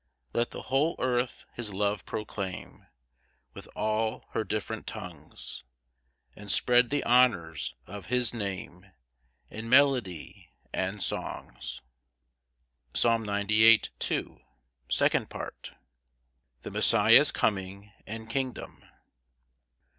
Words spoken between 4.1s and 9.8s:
her different tongues; And spread the honours of his Name In